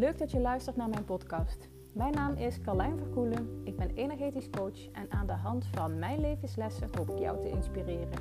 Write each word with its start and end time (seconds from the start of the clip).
Leuk 0.00 0.18
dat 0.18 0.30
je 0.30 0.40
luistert 0.40 0.76
naar 0.76 0.88
mijn 0.88 1.04
podcast. 1.04 1.68
Mijn 1.92 2.12
naam 2.12 2.34
is 2.34 2.60
Carlijn 2.60 2.98
Verkoelen. 2.98 3.60
Ik 3.64 3.76
ben 3.76 3.90
energetisch 3.94 4.50
coach 4.50 4.90
en 4.92 5.10
aan 5.10 5.26
de 5.26 5.32
hand 5.32 5.66
van 5.66 5.98
mijn 5.98 6.20
levenslessen 6.20 6.88
hoop 6.96 7.10
ik 7.10 7.18
jou 7.18 7.40
te 7.40 7.48
inspireren. 7.48 8.18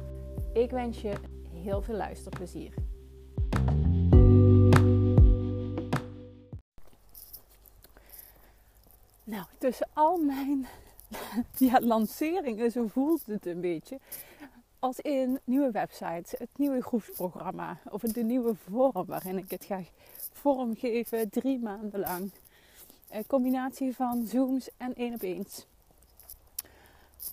Ik 0.53 0.71
wens 0.71 1.01
je 1.01 1.13
heel 1.53 1.81
veel 1.81 1.95
luisterplezier. 1.95 2.73
Nou, 9.23 9.45
tussen 9.57 9.87
al 9.93 10.17
mijn 10.17 10.67
ja, 11.69 11.79
lanceringen, 11.81 12.71
zo 12.71 12.87
voelt 12.87 13.25
het 13.25 13.45
een 13.45 13.61
beetje. 13.61 13.99
Als 14.79 14.99
in 14.99 15.39
nieuwe 15.43 15.71
websites, 15.71 16.31
het 16.31 16.49
nieuwe 16.57 16.81
groepsprogramma 16.81 17.77
of 17.89 18.01
de 18.01 18.23
nieuwe 18.23 18.55
vorm 18.55 19.05
waarin 19.05 19.37
ik 19.37 19.51
het 19.51 19.65
ga 19.65 19.81
vormgeven, 20.39 21.29
drie 21.29 21.59
maanden 21.59 21.99
lang. 21.99 22.31
Een 23.09 23.27
combinatie 23.27 23.95
van 23.95 24.27
Zooms 24.27 24.69
en 24.77 24.95
één 24.95 25.13
op 25.13 25.21
eens. 25.21 25.65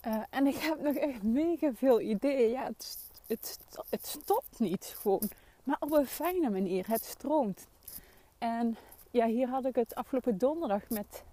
Uh, 0.07 0.23
en 0.29 0.47
ik 0.47 0.55
heb 0.55 0.81
nog 0.81 0.95
echt 0.95 1.23
mega 1.23 1.73
veel 1.73 2.01
ideeën. 2.01 2.49
Ja, 2.49 2.63
het, 2.63 2.97
het, 3.27 3.59
het 3.89 4.07
stopt 4.07 4.59
niet 4.59 4.95
gewoon. 5.01 5.29
Maar 5.63 5.77
op 5.79 5.91
een 5.91 6.07
fijne 6.07 6.49
manier. 6.49 6.87
Het 6.87 7.03
stroomt. 7.03 7.67
En 8.37 8.77
ja, 9.11 9.27
hier 9.27 9.47
had 9.47 9.65
ik 9.65 9.75
het 9.75 9.95
afgelopen 9.95 10.37
donderdag 10.37 10.89
met 10.89 11.23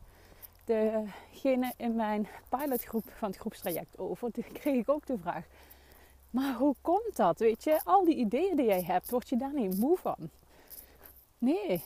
degene 0.64 1.72
in 1.76 1.94
mijn 1.94 2.28
pilotgroep 2.48 3.04
van 3.18 3.28
het 3.28 3.38
groepstraject 3.38 3.98
over. 3.98 4.32
Toen 4.32 4.44
kreeg 4.52 4.74
ik 4.74 4.88
ook 4.88 5.06
de 5.06 5.18
vraag. 5.18 5.44
Maar 6.30 6.54
hoe 6.54 6.74
komt 6.80 7.16
dat? 7.16 7.38
Weet 7.38 7.64
je, 7.64 7.80
al 7.84 8.04
die 8.04 8.16
ideeën 8.16 8.56
die 8.56 8.66
jij 8.66 8.82
hebt, 8.82 9.10
word 9.10 9.28
je 9.28 9.36
daar 9.36 9.54
niet 9.54 9.78
moe 9.78 9.96
van? 9.96 10.30
Nee. 11.44 11.82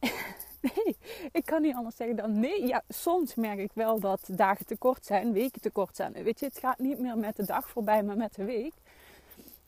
nee, 0.74 0.96
ik 1.32 1.44
kan 1.44 1.62
niet 1.62 1.74
anders 1.74 1.96
zeggen 1.96 2.16
dan 2.16 2.40
nee. 2.40 2.66
Ja, 2.66 2.82
soms 2.88 3.34
merk 3.34 3.58
ik 3.58 3.70
wel 3.74 4.00
dat 4.00 4.20
dagen 4.26 4.66
te 4.66 4.76
kort 4.76 5.06
zijn, 5.06 5.32
weken 5.32 5.60
te 5.60 5.70
kort 5.70 5.96
zijn. 5.96 6.12
Weet 6.12 6.40
je, 6.40 6.46
het 6.46 6.58
gaat 6.58 6.78
niet 6.78 6.98
meer 6.98 7.18
met 7.18 7.36
de 7.36 7.44
dag 7.44 7.68
voorbij, 7.68 8.02
maar 8.02 8.16
met 8.16 8.34
de 8.34 8.44
week. 8.44 8.72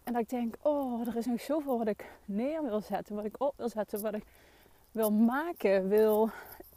En 0.04 0.12
dat 0.12 0.22
ik 0.22 0.28
denk, 0.28 0.54
oh, 0.62 1.06
er 1.06 1.16
is 1.16 1.26
nog 1.26 1.40
zoveel 1.40 1.78
wat 1.78 1.86
ik 1.86 2.04
neer 2.24 2.62
wil 2.62 2.80
zetten, 2.80 3.14
wat 3.14 3.24
ik 3.24 3.34
op 3.38 3.54
wil 3.56 3.68
zetten, 3.68 4.00
wat 4.00 4.14
ik 4.14 4.24
wil 4.92 5.12
maken, 5.12 5.88
wil, 5.88 6.30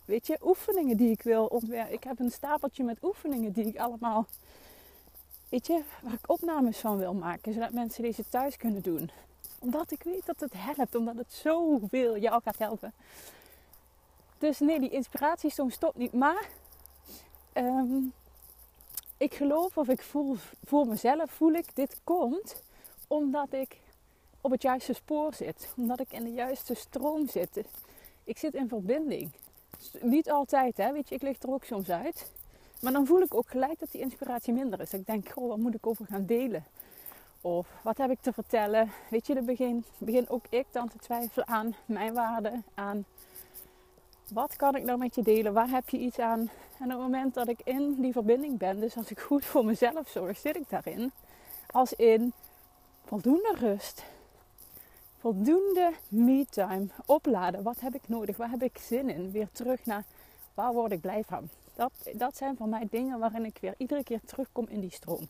weet 0.06 0.28
je, 0.28 0.38
oefeningen 0.44 0.98
die 0.98 1.12
ik 1.12 1.22
wil 1.22 1.46
ontwerpen. 1.46 1.94
Ik 1.94 2.04
heb 2.04 2.20
een 2.20 2.32
stapeltje 2.32 2.84
met 2.84 3.04
oefeningen 3.04 3.52
die 3.52 3.66
ik 3.66 3.78
allemaal, 3.78 4.26
weet 5.50 5.68
je, 5.68 5.82
waar 6.02 6.14
ik 6.14 6.30
opnames 6.30 6.78
van 6.78 6.98
wil 6.98 7.14
maken, 7.14 7.54
zodat 7.54 7.72
mensen 7.72 8.04
deze 8.04 8.24
thuis 8.30 8.58
kunnen 8.58 8.82
doen 8.82 9.10
omdat 9.66 9.92
ik 9.92 10.04
weet 10.04 10.26
dat 10.26 10.40
het 10.40 10.54
helpt. 10.56 10.96
Omdat 10.96 11.18
het 11.18 11.34
zoveel 11.34 12.18
jou 12.18 12.42
gaat 12.44 12.58
helpen. 12.58 12.94
Dus 14.38 14.60
nee, 14.60 14.80
die 14.80 14.90
inspiratiestroom 14.90 15.70
stopt 15.70 15.98
niet. 15.98 16.14
Maar 16.14 16.50
ehm, 17.54 17.98
ik 19.18 19.34
geloof 19.34 19.78
of 19.78 19.88
ik 19.88 20.02
voel 20.02 20.36
voor 20.66 20.88
mezelf, 20.88 21.32
voel 21.32 21.54
ik, 21.54 21.76
dit 21.76 22.00
komt 22.04 22.64
omdat 23.08 23.54
ik 23.54 23.78
op 24.42 24.52
het 24.52 24.62
juiste 24.62 24.94
spoor 24.94 25.34
zit. 25.34 25.74
Omdat 25.78 26.00
ik 26.00 26.12
in 26.12 26.24
de 26.24 26.34
juiste 26.34 26.74
stroom 26.74 27.28
zit. 27.28 27.62
Ik 28.24 28.38
zit 28.38 28.54
in 28.54 28.68
verbinding. 28.68 29.32
Niet 30.02 30.30
altijd, 30.30 30.78
hè. 30.78 30.92
Weet 30.92 31.10
je, 31.10 31.16
ik 31.16 31.22
lig 31.22 31.42
er 31.42 31.50
ook 31.52 31.64
soms 31.64 31.90
uit. 31.90 32.32
Maar 32.82 32.92
dan 32.92 33.06
voel 33.06 33.22
ik 33.22 33.34
ook 33.34 33.50
gelijk 33.50 33.80
dat 33.80 33.92
die 33.92 34.02
inspiratie 34.02 34.54
minder 34.54 34.80
is. 34.80 34.94
Ik 34.94 35.06
denk, 35.06 35.30
goh, 35.30 35.48
wat 35.48 35.58
moet 35.58 35.76
ik 35.76 35.88
over 35.88 36.06
gaan 36.06 36.26
delen? 36.26 36.66
Of 37.46 37.68
wat 37.82 37.98
heb 37.98 38.10
ik 38.10 38.22
te 38.22 38.34
vertellen? 38.34 38.92
Weet 39.10 39.28
je, 39.28 39.34
dan 39.34 39.46
begin, 39.46 39.86
begin 39.98 40.30
ook 40.30 40.46
ik 40.50 40.66
dan 40.72 40.90
te 40.90 40.98
twijfelen 40.98 41.48
aan 41.48 41.76
mijn 41.86 42.14
waarden. 42.14 42.64
Aan 42.74 43.06
wat 44.32 44.56
kan 44.56 44.76
ik 44.76 44.84
nou 44.84 44.98
met 44.98 45.16
je 45.16 45.22
delen? 45.22 45.54
Waar 45.54 45.70
heb 45.70 45.90
je 45.90 45.98
iets 45.98 46.20
aan? 46.20 46.50
En 46.80 46.86
op 46.86 46.90
het 46.90 47.00
moment 47.00 47.34
dat 47.34 47.48
ik 47.48 47.60
in 47.64 47.96
die 48.02 48.12
verbinding 48.12 48.58
ben, 48.58 48.80
dus 48.80 48.98
als 48.98 49.12
ik 49.12 49.20
goed 49.20 49.46
voor 49.46 49.66
mezelf 49.66 50.10
zorg, 50.10 50.38
zit 50.38 50.56
ik 50.56 50.70
daarin. 50.70 51.12
Als 51.72 51.94
in 51.94 52.34
voldoende 53.04 53.56
rust. 53.58 54.04
Voldoende 55.20 55.92
me-time. 56.08 56.88
Opladen. 57.06 57.64
Wat 57.64 57.80
heb 57.80 57.96
ik 57.96 58.08
nodig? 58.08 58.38
Waar 58.38 58.50
heb 58.50 58.64
ik 58.64 58.78
zin 58.78 59.10
in? 59.10 59.32
Weer 59.32 59.50
terug 59.52 59.86
naar 59.86 60.04
waar 60.54 60.74
word 60.74 60.92
ik 60.92 61.02
blij 61.02 61.24
van? 61.28 61.50
Dat, 61.76 61.92
dat 62.14 62.38
zijn 62.38 62.58
voor 62.58 62.68
mij 62.68 62.88
dingen 62.90 63.20
waarin 63.20 63.46
ik 63.46 63.58
weer 63.62 63.74
iedere 63.78 64.04
keer 64.04 64.20
terugkom 64.26 64.66
in 64.70 64.80
die 64.80 64.92
stroom. 64.92 65.28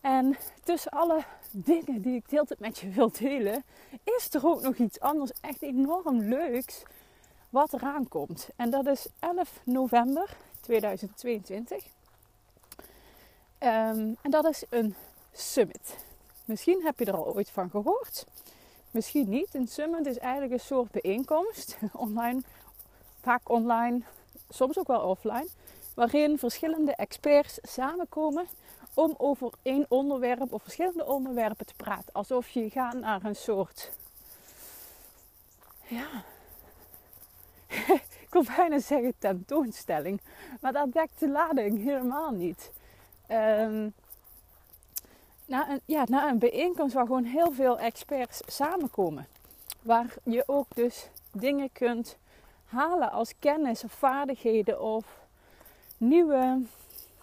En 0.00 0.36
tussen 0.62 0.90
alle 0.90 1.24
dingen 1.50 2.02
die 2.02 2.14
ik 2.14 2.28
de 2.28 2.34
hele 2.34 2.46
tijd 2.46 2.60
met 2.60 2.78
je 2.78 2.88
wil 2.88 3.10
delen, 3.10 3.64
is 4.04 4.34
er 4.34 4.46
ook 4.46 4.62
nog 4.62 4.76
iets 4.76 5.00
anders 5.00 5.30
echt 5.40 5.62
enorm 5.62 6.20
leuks 6.20 6.82
wat 7.50 7.72
eraan 7.72 8.08
komt. 8.08 8.48
En 8.56 8.70
dat 8.70 8.86
is 8.86 9.06
11 9.18 9.60
november 9.64 10.36
2022. 10.60 11.84
Ehm, 13.58 14.14
en 14.22 14.30
dat 14.30 14.44
is 14.44 14.64
een 14.68 14.94
summit. 15.32 15.96
Misschien 16.44 16.84
heb 16.84 16.98
je 16.98 17.04
er 17.04 17.16
al 17.16 17.34
ooit 17.34 17.50
van 17.50 17.70
gehoord. 17.70 18.26
Misschien 18.90 19.28
niet. 19.28 19.54
Een 19.54 19.68
summit 19.68 20.06
is 20.06 20.18
eigenlijk 20.18 20.52
een 20.52 20.60
soort 20.60 20.90
bijeenkomst. 20.90 21.78
Online, 21.92 22.40
vaak 23.20 23.48
online, 23.48 24.00
soms 24.48 24.78
ook 24.78 24.86
wel 24.86 25.00
offline. 25.00 25.48
Waarin 25.94 26.38
verschillende 26.38 26.94
experts 26.94 27.58
samenkomen 27.62 28.46
om 28.98 29.14
over 29.16 29.50
één 29.62 29.86
onderwerp 29.88 30.52
of 30.52 30.62
verschillende 30.62 31.06
onderwerpen 31.06 31.66
te 31.66 31.74
praten. 31.74 32.12
Alsof 32.12 32.48
je 32.48 32.70
gaat 32.70 32.94
naar 32.94 33.24
een 33.24 33.36
soort. 33.36 33.90
Ja. 35.86 36.24
ik 38.26 38.28
wil 38.30 38.44
bijna 38.56 38.78
zeggen 38.78 39.14
tentoonstelling. 39.18 40.20
Maar 40.60 40.72
dat 40.72 40.92
dekt 40.92 41.20
de 41.20 41.28
lading 41.28 41.82
helemaal 41.82 42.30
niet. 42.30 42.72
Um, 43.30 43.94
na, 45.46 45.70
een, 45.70 45.80
ja, 45.84 46.04
na 46.08 46.28
een 46.28 46.38
bijeenkomst 46.38 46.94
waar 46.94 47.06
gewoon 47.06 47.24
heel 47.24 47.52
veel 47.52 47.78
experts 47.78 48.40
samenkomen. 48.46 49.26
Waar 49.82 50.14
je 50.22 50.42
ook 50.46 50.66
dus 50.74 51.08
dingen 51.32 51.72
kunt 51.72 52.16
halen 52.64 53.10
als 53.10 53.34
kennis 53.38 53.84
of 53.84 53.92
vaardigheden 53.92 54.80
of 54.82 55.06
nieuwe 55.96 56.62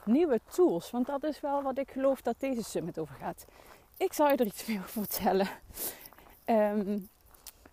nieuwe 0.06 0.40
tools. 0.52 0.92
Want 0.92 1.06
dat 1.06 1.24
is 1.24 1.40
wel 1.40 1.62
wat 1.62 1.78
ik 1.78 1.92
geloof 1.92 2.22
dat 2.22 2.36
deze 2.40 2.64
summit 2.64 3.00
over 3.00 3.16
gaat. 3.16 3.46
Ik 3.98 4.14
zal 4.14 4.30
je 4.30 4.36
er 4.36 4.46
iets 4.46 4.66
meer 4.66 4.80
over 4.80 4.90
vertellen. 4.90 5.48
Ehm, 6.46 7.00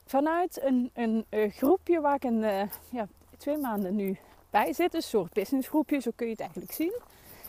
vanuit 0.07 0.63
een, 0.63 0.91
een, 0.95 1.27
groepje 1.51 2.01
waar 2.01 2.15
ik 2.15 2.25
een, 2.25 2.43
uh, 2.43 2.63
ja, 2.91 3.07
twee 3.39 3.57
maanden 3.57 3.97
nu 3.97 4.19
bij 4.51 4.73
zit, 4.73 4.95
een 4.95 5.03
soort 5.03 5.33
businessgroepje, 5.33 6.01
zo 6.01 6.11
kun 6.15 6.27
je 6.27 6.33
het 6.33 6.41
eigenlijk 6.41 6.73
zien, 6.73 7.01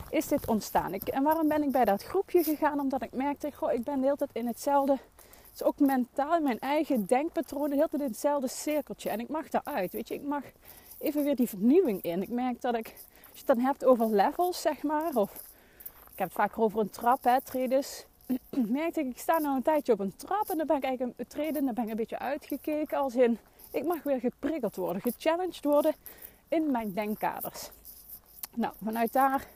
is 0.09 0.27
dit 0.27 0.47
ontstaan. 0.47 0.93
En 0.93 1.23
waarom 1.23 1.47
ben 1.47 1.63
ik 1.63 1.72
bij 1.72 1.85
dat 1.85 2.03
groepje 2.03 2.43
gegaan? 2.43 2.79
Omdat 2.79 3.01
ik 3.01 3.13
merkte, 3.13 3.51
goh, 3.51 3.72
ik 3.72 3.83
ben 3.83 3.99
de 3.99 4.05
hele 4.05 4.17
tijd 4.17 4.29
in 4.33 4.47
hetzelfde, 4.47 4.91
het 4.91 5.53
is 5.53 5.63
ook 5.63 5.79
mentaal, 5.79 6.41
mijn 6.41 6.59
eigen 6.59 7.05
denkpatroon, 7.05 7.69
de 7.69 7.75
hele 7.75 7.89
tijd 7.89 8.01
in 8.01 8.07
hetzelfde 8.07 8.47
cirkeltje. 8.47 9.09
En 9.09 9.19
ik 9.19 9.29
mag 9.29 9.49
daaruit, 9.49 9.93
weet 9.93 10.07
je, 10.07 10.13
ik 10.13 10.23
mag 10.23 10.43
even 10.99 11.23
weer 11.23 11.35
die 11.35 11.49
vernieuwing 11.49 12.01
in. 12.01 12.22
Ik 12.22 12.29
merk 12.29 12.61
dat 12.61 12.75
ik 12.75 12.95
als 13.33 13.41
je 13.41 13.47
het 13.47 13.57
dan 13.57 13.66
hebt 13.66 13.85
over 13.85 14.16
levels, 14.16 14.61
zeg 14.61 14.83
maar, 14.83 15.16
of 15.16 15.33
ik 16.11 16.19
heb 16.19 16.27
het 16.27 16.31
vaker 16.31 16.61
over 16.61 16.79
een 16.79 16.89
trap, 16.89 17.23
hè, 17.23 17.41
traders. 17.41 18.05
merkte 18.49 18.99
ik, 18.99 19.07
ik 19.07 19.17
sta 19.17 19.39
nou 19.39 19.55
een 19.55 19.61
tijdje 19.61 19.94
op 19.94 19.99
een 19.99 20.16
trap 20.16 20.49
en 20.49 20.57
dan 20.57 20.67
ben 20.67 20.77
ik 20.77 20.83
eigenlijk 20.83 21.19
een 21.19 21.27
treden, 21.27 21.66
dan 21.66 21.73
ben 21.73 21.83
ik 21.83 21.89
een 21.89 21.95
beetje 21.95 22.19
uitgekeken 22.19 22.97
als 22.97 23.16
in, 23.16 23.38
ik 23.72 23.85
mag 23.85 24.03
weer 24.03 24.19
geprikkeld 24.19 24.75
worden, 24.75 25.01
gechallenged 25.01 25.63
worden 25.63 25.95
in 26.47 26.72
mijn 26.72 26.93
denkkaders. 26.93 27.69
Nou, 28.53 28.73
vanuit 28.83 29.13
daar 29.13 29.47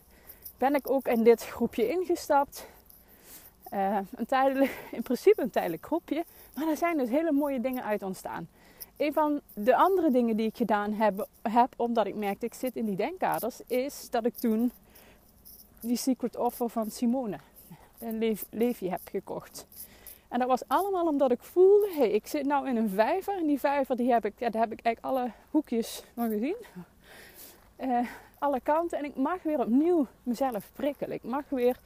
ben 0.58 0.76
ik 0.76 0.90
ook 0.90 1.08
in 1.08 1.24
dit 1.24 1.46
groepje 1.46 1.90
ingestapt. 1.90 2.68
Uh, 3.74 3.98
een 4.16 4.26
tijdelijk, 4.26 4.88
in 4.92 5.02
principe 5.02 5.42
een 5.42 5.50
tijdelijk 5.50 5.86
groepje, 5.86 6.26
maar 6.56 6.68
er 6.68 6.78
zijn 6.78 6.98
dus 6.98 7.10
hele 7.10 7.32
mooie 7.32 7.62
dingen 7.62 7.84
uit 7.84 8.04
ontstaan 8.04 8.48
een 8.98 9.14
van 9.14 9.42
de 9.54 9.76
andere 9.76 10.12
dingen 10.12 10.36
die 10.36 10.48
ik 10.48 10.58
gedaan 10.58 10.94
heb, 10.94 11.28
heb, 11.42 11.74
omdat 11.78 12.08
ik 12.08 12.16
merkte 12.16 12.46
ik 12.46 12.54
zit 12.54 12.76
in 12.76 12.86
die 12.86 12.96
denkkaders, 12.96 13.62
is 13.68 14.10
dat 14.10 14.26
ik 14.26 14.36
toen 14.36 14.72
die 15.80 15.98
Secret 15.98 16.38
Offer 16.38 16.70
van 16.70 16.92
Simone, 16.92 17.40
een 18.00 18.18
leef, 18.18 18.46
leefje, 18.50 18.90
heb 18.90 19.02
gekocht. 19.12 19.68
En 20.28 20.40
dat 20.40 20.48
was 20.48 20.68
allemaal 20.68 21.08
omdat 21.08 21.32
ik 21.32 21.42
voelde, 21.42 21.94
hey, 21.96 22.10
ik 22.10 22.28
zit 22.28 22.46
nou 22.46 22.70
in 22.70 22.78
een 22.78 22.90
vijver. 22.90 23.38
En 23.38 23.48
die 23.48 23.60
vijver 23.60 23.96
die 23.96 24.12
heb 24.12 24.26
ik, 24.26 24.34
ja, 24.38 24.50
daar 24.50 24.62
heb 24.62 24.72
ik 24.72 24.86
eigenlijk 24.86 25.16
alle 25.16 25.32
hoekjes 25.52 26.04
van 26.14 26.30
gezien. 26.30 26.56
Uh, 27.80 28.08
alle 28.40 28.60
kanten. 28.60 28.98
En 28.98 29.06
ik 29.06 29.16
mag 29.16 29.44
weer 29.44 29.60
opnieuw 29.60 30.08
mezelf 30.24 30.70
prikkelen. 30.74 31.16
Ik 31.16 31.24
mag 31.24 31.44
weer, 31.50 31.80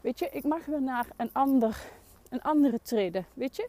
weet 0.00 0.18
je, 0.18 0.28
ik 0.32 0.44
mag 0.44 0.64
weer 0.64 0.82
naar 0.82 1.06
een, 1.16 1.30
ander, 1.32 1.76
een 2.28 2.42
andere 2.42 2.80
treden. 2.82 3.26
Weet 3.34 3.56
je, 3.56 3.68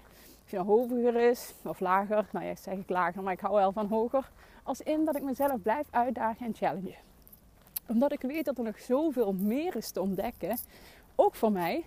je 0.51 0.59
hoger 0.59 1.15
is 1.15 1.53
of 1.63 1.79
lager. 1.79 2.25
Nou 2.31 2.45
ja, 2.45 2.55
zeg 2.55 2.77
ik 2.77 2.89
lager, 2.89 3.23
maar 3.23 3.33
ik 3.33 3.39
hou 3.39 3.55
wel 3.55 3.71
van 3.71 3.87
hoger. 3.87 4.29
Als 4.63 4.81
in 4.81 5.05
dat 5.05 5.15
ik 5.15 5.23
mezelf 5.23 5.61
blijf 5.61 5.87
uitdagen 5.91 6.45
en 6.45 6.55
challengen. 6.55 6.95
Omdat 7.87 8.11
ik 8.11 8.21
weet 8.21 8.45
dat 8.45 8.57
er 8.57 8.63
nog 8.63 8.79
zoveel 8.79 9.33
meer 9.33 9.75
is 9.75 9.91
te 9.91 10.01
ontdekken. 10.01 10.57
Ook 11.15 11.35
voor 11.35 11.51
mij. 11.51 11.85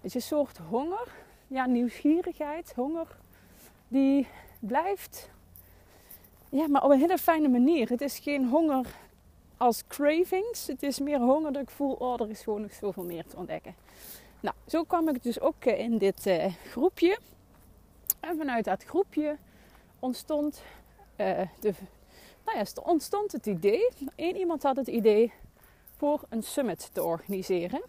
is 0.00 0.14
een 0.14 0.20
soort 0.20 0.58
honger. 0.68 1.08
Ja, 1.46 1.66
nieuwsgierigheid, 1.66 2.72
honger. 2.76 3.06
Die 3.88 4.26
blijft 4.58 5.30
Ja, 6.48 6.68
maar 6.68 6.84
op 6.84 6.90
een 6.90 6.98
hele 6.98 7.18
fijne 7.18 7.48
manier. 7.48 7.88
Het 7.88 8.00
is 8.00 8.18
geen 8.18 8.48
honger 8.48 8.86
als 9.56 9.86
cravings. 9.86 10.66
Het 10.66 10.82
is 10.82 10.98
meer 10.98 11.18
honger 11.18 11.52
dat 11.52 11.62
ik 11.62 11.70
voel, 11.70 11.92
oh, 11.92 12.20
er 12.20 12.30
is 12.30 12.42
gewoon 12.42 12.60
nog 12.60 12.72
zoveel 12.72 13.04
meer 13.04 13.26
te 13.26 13.36
ontdekken. 13.36 13.74
Nou, 14.40 14.54
zo 14.66 14.84
kwam 14.84 15.08
ik 15.08 15.22
dus 15.22 15.40
ook 15.40 15.64
eh, 15.64 15.78
in 15.78 15.98
dit 15.98 16.26
uh, 16.26 16.44
groepje. 16.70 17.18
En 18.20 18.36
vanuit 18.36 18.64
dat 18.64 18.84
groepje 18.84 19.36
ontstond, 19.98 20.62
uh, 21.16 21.40
de, 21.60 21.74
nou 22.44 22.58
ja, 22.58 22.64
ontstond 22.82 23.32
het 23.32 23.46
idee. 23.46 23.88
Eén 24.16 24.36
iemand 24.36 24.62
had 24.62 24.76
het 24.76 24.88
idee 24.88 25.32
voor 25.96 26.20
een 26.28 26.42
summit 26.42 26.90
te 26.92 27.04
organiseren. 27.04 27.82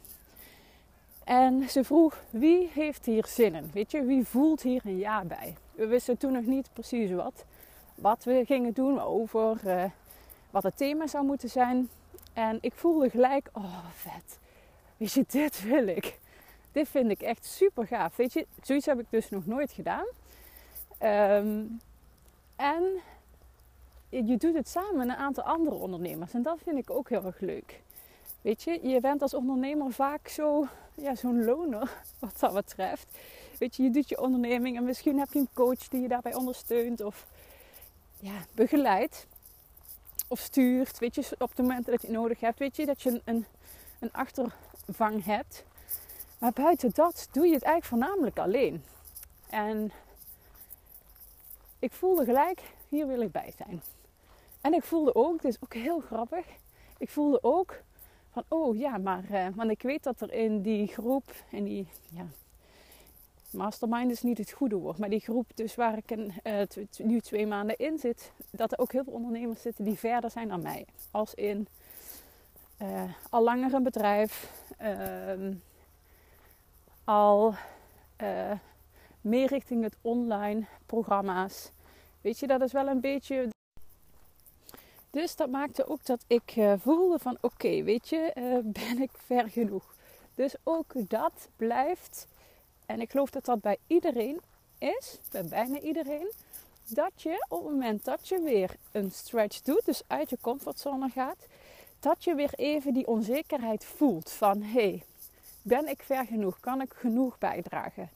En 1.24 1.70
ze 1.70 1.84
vroeg, 1.84 2.24
wie 2.30 2.70
heeft 2.74 3.06
hier 3.06 3.26
zin 3.26 3.56
in? 3.56 3.70
Weet 3.74 3.92
je, 3.92 4.04
wie 4.04 4.26
voelt 4.26 4.62
hier 4.62 4.82
een 4.86 4.98
ja 4.98 5.24
bij? 5.24 5.56
We 5.72 5.88
wisten 5.88 6.18
toen 6.18 6.32
nog 6.32 6.46
niet 6.46 6.70
precies 6.74 7.12
wat. 7.12 7.46
Wat 7.96 8.24
we 8.24 8.44
gingen 8.46 8.74
doen, 8.74 9.02
over 9.02 9.60
uh, 9.66 9.84
wat 10.50 10.64
het 10.64 10.78
thema 10.78 11.08
zou 11.08 11.26
moeten 11.26 11.50
zijn. 11.50 11.90
En 12.34 12.58
ik 12.62 12.74
voelde 12.74 13.10
gelijk, 13.10 13.50
oh 13.54 13.86
vet. 13.94 14.40
Weet 14.98 15.12
je, 15.12 15.26
dit 15.28 15.64
wil 15.64 15.88
ik. 15.88 16.20
Dit 16.72 16.90
vind 16.90 17.12
ik 17.12 17.22
echt 17.22 17.46
super 17.46 17.88
gaaf. 17.88 18.16
Weet 18.16 18.34
je, 18.34 18.48
zoiets 18.62 18.86
heb 18.86 19.00
ik 19.00 19.06
dus 19.10 19.30
nog 19.30 19.46
nooit 19.46 19.72
gedaan. 19.72 20.06
Um, 21.02 21.80
en 22.56 22.84
je 24.10 24.38
doet 24.38 24.54
het 24.54 24.70
samen 24.70 24.98
met 24.98 25.08
een 25.08 25.16
aantal 25.16 25.44
andere 25.44 25.76
ondernemers. 25.76 26.34
En 26.34 26.42
dat 26.42 26.58
vind 26.64 26.78
ik 26.78 26.90
ook 26.90 27.10
heel 27.10 27.26
erg 27.26 27.40
leuk. 27.40 27.82
Weet 28.42 28.64
je, 28.64 28.88
je 28.88 29.00
bent 29.00 29.22
als 29.22 29.34
ondernemer 29.34 29.92
vaak 29.92 30.28
zo, 30.28 30.68
ja, 30.96 31.16
zo'n 31.16 31.44
loner 31.44 32.02
wat 32.20 32.40
dat 32.40 32.54
betreft. 32.54 33.08
Weet 33.60 33.76
je, 33.76 33.84
je 33.84 33.90
doet 33.90 34.10
je 34.10 34.22
onderneming 34.22 34.78
en 34.78 34.84
misschien 34.84 35.20
heb 35.20 35.34
je 35.34 35.40
een 35.40 35.50
coach 35.54 35.88
die 35.88 36.02
je 36.02 36.08
daarbij 36.08 36.34
ondersteunt 36.34 37.02
of 37.02 37.28
ja, 38.20 38.46
begeleidt. 38.54 39.28
Of 40.28 40.40
stuurt, 40.40 41.00
weet 41.00 41.16
je, 41.16 41.36
op 41.38 41.56
de 41.56 41.62
momenten 41.62 41.92
dat 41.92 42.02
je 42.02 42.12
nodig 42.12 42.40
hebt. 42.40 42.60
Weet 42.60 42.76
je, 42.76 42.86
dat 42.86 43.02
je 43.02 43.22
een, 43.24 43.46
een 44.00 44.12
achtervang 44.12 45.26
hebt. 45.26 45.64
Maar 46.40 46.52
buiten 46.54 46.92
dat 46.94 47.28
doe 47.32 47.48
je 47.48 47.54
het 47.54 47.64
eigenlijk 47.64 48.04
voornamelijk 48.04 48.40
alleen. 48.40 48.84
En 49.50 49.92
ik 51.80 51.92
voelde 51.92 52.26
gelijk, 52.26 52.62
hier 52.90 53.08
wil 53.08 53.22
ik 53.22 53.32
bij 53.32 53.54
zijn. 53.58 53.82
En 54.62 54.74
ik 54.74 54.84
voelde 54.84 55.16
ook, 55.16 55.36
het 55.36 55.46
is 55.46 55.58
ook 55.60 55.74
heel 55.74 56.00
grappig, 56.00 56.46
ik 56.98 57.10
voelde 57.10 57.40
ook 57.42 57.82
van, 58.32 58.44
oh 58.48 58.78
ja, 58.78 58.98
maar, 58.98 59.24
uh, 59.32 59.48
want 59.56 59.72
ik 59.72 59.82
weet 59.82 60.04
dat 60.04 60.22
er 60.22 60.34
in 60.34 60.62
die 60.62 60.88
groep, 60.88 61.34
in 61.50 61.64
die, 61.64 61.88
ja, 62.10 62.26
mastermind 63.52 64.12
is 64.12 64.22
niet 64.22 64.38
het 64.38 64.52
goede 64.52 64.76
woord, 64.76 64.98
maar 64.98 65.10
die 65.10 65.20
groep 65.20 65.46
dus 65.56 65.76
waar 65.76 65.98
ik 65.98 66.12
uh, 66.12 66.62
nu 66.98 67.20
twee 67.20 67.48
maanden 67.48 67.78
in 67.78 67.98
zit, 67.98 68.32
dat 68.52 68.72
er 68.72 68.80
ook 68.80 68.92
heel 68.92 69.04
veel 69.04 69.14
ondernemers 69.14 69.62
zitten 69.62 69.84
die 69.84 70.00
verder 70.00 70.32
zijn 70.32 70.48
dan 70.48 70.62
mij. 70.62 70.86
Als 71.12 71.34
in 71.34 71.68
uh, 72.82 73.04
al 73.30 73.44
langer 73.44 73.74
een 73.74 73.84
bedrijf, 73.84 74.52
al 77.10 77.56
meer 79.22 79.48
richting 79.48 79.84
het 79.84 79.96
online 80.02 80.66
programma's. 80.86 81.72
Weet 82.22 82.40
je, 82.40 82.48
dat 82.48 82.62
is 82.62 82.72
wel 82.72 82.88
een 82.88 83.02
beetje. 83.02 83.50
Dus 85.10 85.36
dat 85.36 85.50
maakte 85.50 85.88
ook 85.88 86.06
dat 86.06 86.24
ik 86.28 86.56
uh, 86.56 86.74
voelde 86.78 87.20
van 87.20 87.38
oké, 87.42 87.84
weet 87.84 88.10
je, 88.10 88.32
uh, 88.36 88.58
ben 88.86 89.02
ik 89.02 89.10
ver 89.14 89.50
genoeg. 89.50 89.96
Dus 90.36 90.56
ook 90.64 90.94
dat 91.10 91.50
blijft, 91.56 92.28
en 92.86 93.02
ik 93.02 93.12
geloof 93.12 93.30
dat 93.30 93.46
dat 93.46 93.62
bij 93.62 93.78
iedereen 93.88 94.40
is, 94.78 95.20
bij 95.32 95.44
bijna 95.44 95.80
iedereen, 95.80 96.32
dat 96.88 97.12
je 97.16 97.46
op 97.48 97.64
het 97.64 97.72
moment 97.74 98.06
dat 98.06 98.28
je 98.28 98.42
weer 98.42 98.76
een 98.92 99.12
stretch 99.12 99.62
doet, 99.62 99.86
dus 99.86 100.02
uit 100.08 100.30
je 100.30 100.38
comfortzone 100.42 101.10
gaat, 101.10 101.48
dat 102.00 102.24
je 102.24 102.36
weer 102.36 102.54
even 102.56 102.94
die 102.94 103.08
onzekerheid 103.08 103.86
voelt 103.86 104.32
van 104.32 104.62
hé, 104.62 104.72
hey, 104.72 105.04
ben 105.62 105.88
ik 105.88 106.02
ver 106.04 106.26
genoeg? 106.26 106.60
Kan 106.60 106.82
ik 106.82 106.94
genoeg 106.94 107.38
bijdragen? 107.38 108.10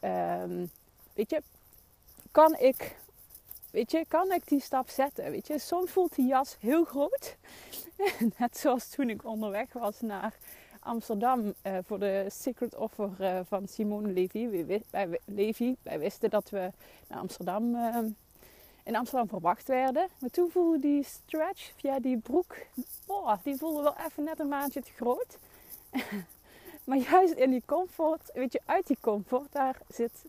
Um, 0.00 0.70
weet 1.14 1.30
je, 1.30 1.42
kan 2.30 2.56
ik, 2.58 2.96
weet 3.70 3.90
je, 3.90 4.04
kan 4.08 4.32
ik 4.32 4.48
die 4.48 4.60
stap 4.60 4.88
zetten? 4.88 5.30
Weet 5.30 5.46
je, 5.46 5.58
soms 5.58 5.90
voelt 5.90 6.14
die 6.14 6.26
jas 6.26 6.56
heel 6.60 6.84
groot. 6.84 7.36
Net 8.38 8.58
zoals 8.58 8.88
toen 8.88 9.10
ik 9.10 9.24
onderweg 9.24 9.72
was 9.72 10.00
naar 10.00 10.34
Amsterdam 10.80 11.54
uh, 11.62 11.78
voor 11.84 11.98
de 11.98 12.26
Secret 12.28 12.76
Offer 12.76 13.10
uh, 13.20 13.40
van 13.44 13.68
Simone 13.68 14.12
Levy. 14.12 14.64
Wij, 14.90 15.18
wij, 15.82 15.98
wisten 15.98 16.30
dat 16.30 16.50
we 16.50 16.70
naar 17.08 17.18
Amsterdam, 17.18 17.74
uh, 17.74 17.96
in 18.82 18.96
Amsterdam 18.96 19.28
verwacht 19.28 19.68
werden. 19.68 20.08
Maar 20.18 20.30
toen 20.30 20.50
voelde 20.50 20.78
die 20.78 21.04
stretch 21.04 21.72
via 21.76 22.00
die 22.00 22.18
broek, 22.18 22.56
oh, 23.06 23.32
die 23.42 23.56
voelde 23.56 23.82
wel 23.82 23.96
even 24.06 24.24
net 24.24 24.40
een 24.40 24.48
maandje 24.48 24.82
te 24.82 24.92
groot. 24.96 25.38
Maar 26.88 26.98
juist 26.98 27.34
in 27.34 27.50
die 27.50 27.62
comfort, 27.66 28.30
weet 28.34 28.52
je, 28.52 28.60
uit 28.64 28.86
die 28.86 28.96
comfort, 29.00 29.52
daar 29.52 29.80
zit, 29.88 30.24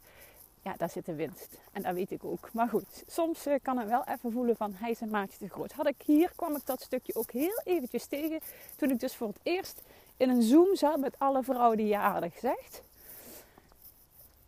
ja, 0.62 0.74
daar 0.78 0.90
zit 0.90 1.06
de 1.06 1.16
winst. 1.16 1.58
En 1.72 1.82
dat 1.82 1.94
weet 1.94 2.12
ik 2.12 2.24
ook. 2.24 2.50
Maar 2.54 2.70
goed, 2.70 3.04
soms 3.08 3.48
uh, 3.48 3.54
kan 3.62 3.78
het 3.78 3.88
wel 3.88 4.04
even 4.04 4.32
voelen 4.32 4.56
van 4.56 4.74
hij 4.76 4.92
is 4.92 5.02
een 5.02 5.10
maatje 5.10 5.38
te 5.38 5.50
groot. 5.50 5.72
Had 5.72 5.88
ik 5.88 6.02
hier, 6.06 6.32
kwam 6.36 6.56
ik 6.56 6.66
dat 6.66 6.82
stukje 6.82 7.16
ook 7.16 7.32
heel 7.32 7.62
eventjes 7.64 8.06
tegen. 8.06 8.40
Toen 8.76 8.90
ik 8.90 9.00
dus 9.00 9.16
voor 9.16 9.28
het 9.28 9.40
eerst 9.44 9.82
in 10.18 10.30
een 10.30 10.42
Zoom 10.42 10.76
zat 10.76 11.00
met 11.00 11.16
alle 11.18 11.44
vrouwen 11.44 11.78
die 11.78 11.88
ja 11.88 12.12
hadden 12.12 12.32
gezegd. 12.32 12.82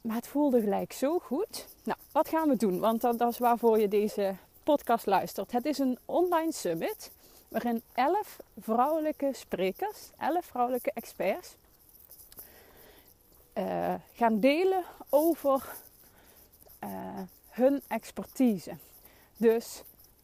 Maar 0.02 0.16
het 0.16 0.28
voelde 0.28 0.62
gelijk 0.62 0.94
zo 0.94 1.19
goed. 1.19 1.68
Nou, 1.84 1.98
wat 2.12 2.30
gaan 2.30 2.50
we 2.50 2.56
doen? 2.56 2.80
Want 2.80 3.02
dat, 3.02 3.18
dat 3.18 3.31
is 3.31 3.38
waarvoor 3.38 3.80
je 3.80 3.88
deze 3.88 4.36
podcast 4.63 5.06
luistert. 5.06 5.52
Het 5.52 5.66
is 5.66 5.78
een 5.78 5.98
online 6.06 6.52
summit 6.52 7.12
waarin 7.48 7.81
11 7.94 8.38
vrouwelijke 8.60 9.30
sprekers, 9.34 10.10
11 10.18 10.46
vrouwelijke 10.46 10.92
experts 10.94 11.56
uh, 13.53 13.94
gaan 14.13 14.39
delen 14.39 14.83
over 15.09 15.74
uh, 16.83 16.89
hun 17.50 17.81
expertise. 17.88 18.77
Dus 19.38 19.83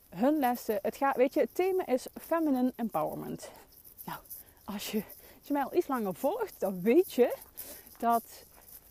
hun 0.09 0.39
lessen. 0.39 0.79
Het 0.81 0.95
gaat, 0.95 1.15
weet 1.15 1.33
je, 1.33 1.39
het 1.39 1.55
thema 1.55 1.85
is 1.85 2.07
feminine 2.21 2.73
empowerment. 2.75 3.51
Nou, 4.03 4.19
als 4.63 4.91
je, 4.91 5.03
als 5.39 5.49
mij 5.49 5.63
al 5.63 5.75
iets 5.75 5.87
langer 5.87 6.15
volgt, 6.15 6.59
dan 6.59 6.81
weet 6.81 7.13
je 7.13 7.35
dat, 7.97 8.23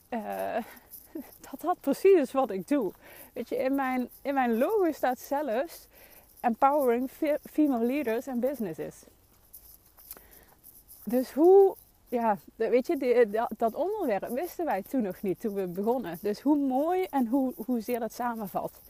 uh, 0.09 0.57
dat 1.51 1.61
dat 1.61 1.81
precies 1.81 2.19
is 2.19 2.33
wat 2.33 2.51
ik 2.51 2.69
doe. 2.69 2.93
Weet 3.33 3.49
je, 3.49 3.57
in 3.57 3.75
mijn, 3.75 4.09
in 4.23 4.35
mijn 4.35 4.59
logo 4.59 4.93
staat 4.93 5.19
zelfs 5.19 5.87
empowering 6.41 7.11
female 7.51 7.85
leaders 7.85 8.29
and 8.29 8.41
businesses. 8.41 8.95
Dus 11.05 11.33
hoe 11.33 11.77
ja, 12.09 12.39
weet 12.57 12.87
je, 12.87 13.47
dat, 13.57 13.75
onderwerp 13.75 14.29
wisten 14.29 14.65
wij 14.65 14.83
toen 14.83 15.03
nog 15.03 15.23
niet, 15.23 15.41
toen 15.41 15.55
we 15.55 15.67
begonnen. 15.67 16.19
Dus 16.21 16.41
hoe 16.41 16.57
mooi 16.57 17.07
en 17.11 17.27
hoe, 17.27 17.53
hoezeer 17.67 18.01
dat 18.01 18.13
samenvalt. 18.13 18.81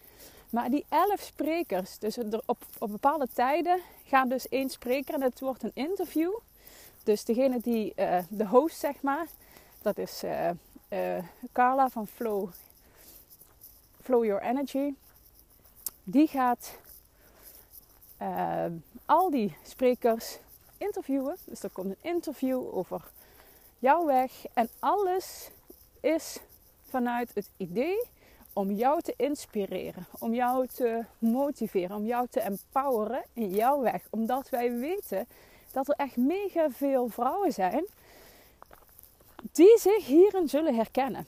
Maar 0.51 0.71
die 0.71 0.85
elf 0.89 1.21
sprekers, 1.21 1.99
dus 1.99 2.17
er 2.17 2.41
op, 2.47 2.59
op 2.79 2.91
bepaalde 2.91 3.29
tijden 3.33 3.81
gaat 4.05 4.29
dus 4.29 4.49
één 4.49 4.71
spreker 4.71 5.15
en 5.15 5.23
het 5.23 5.41
wordt 5.41 5.63
een 5.63 5.71
interview. 5.75 6.33
Dus 7.05 7.25
degene 7.25 7.61
die, 7.61 7.93
uh, 7.97 8.19
de 8.29 8.47
host 8.47 8.79
zeg 8.79 9.03
maar, 9.03 9.27
dat 9.83 9.99
is 9.99 10.23
uh, 10.25 11.19
Carla 11.53 11.89
van 11.89 12.07
Flow, 12.07 12.49
Flow 14.03 14.25
Your 14.25 14.43
Energy. 14.43 14.95
Die 16.05 16.27
gaat 16.27 16.79
al 19.05 19.31
die 19.31 19.57
sprekers 19.63 20.39
interviewen. 20.79 21.37
Dus 21.45 21.63
er 21.63 21.71
komt 21.71 21.89
een 21.89 22.11
interview 22.11 22.77
over 22.77 23.01
jouw 23.79 24.07
weg. 24.07 24.33
En 24.53 24.69
alles 24.79 25.51
is 26.01 26.39
vanuit 26.85 27.31
het 27.35 27.51
idee 27.57 27.99
om 28.53 28.71
jou 28.71 29.03
te 29.03 29.15
inspireren, 29.17 30.07
om 30.19 30.35
jou 30.35 30.67
te 30.67 31.05
motiveren, 31.19 31.97
om 31.97 32.07
jou 32.07 32.27
te 32.31 32.41
empoweren 32.41 33.25
in 33.33 33.51
jouw 33.51 33.81
weg. 33.81 34.03
Omdat 34.11 34.49
wij 34.49 34.73
weten 34.73 35.27
dat 35.73 35.89
er 35.89 35.95
echt 35.95 36.17
mega 36.17 36.71
veel 36.71 37.09
vrouwen 37.09 37.53
zijn 37.53 37.85
die 39.53 39.79
zich 39.79 40.07
hierin 40.07 40.49
zullen 40.49 40.75
herkennen. 40.75 41.27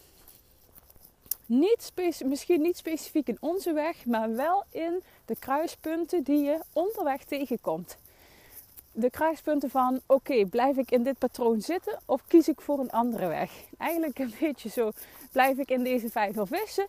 Niet 1.47 1.93
misschien 2.25 2.61
niet 2.61 2.77
specifiek 2.77 3.29
in 3.29 3.37
onze 3.41 3.73
weg, 3.73 4.07
maar 4.07 4.35
wel 4.35 4.65
in 4.71 5.03
de 5.25 5.37
kruispunten 5.37 6.23
die 6.23 6.45
je 6.45 6.61
onderweg 6.73 7.25
tegenkomt 7.25 7.97
de 9.01 9.11
kruispunten 9.11 9.71
van: 9.71 10.01
oké, 10.07 10.47
blijf 10.47 10.77
ik 10.77 10.91
in 10.91 11.03
dit 11.03 11.19
patroon 11.19 11.61
zitten 11.61 11.99
of 12.05 12.23
kies 12.27 12.49
ik 12.49 12.61
voor 12.61 12.79
een 12.79 12.91
andere 12.91 13.27
weg? 13.27 13.51
Eigenlijk 13.79 14.19
een 14.19 14.35
beetje 14.41 14.69
zo: 14.69 14.91
blijf 15.33 15.59
ik 15.59 15.71
in 15.71 15.85
deze 15.85 16.11
vijver 16.11 16.47
vissen 16.47 16.87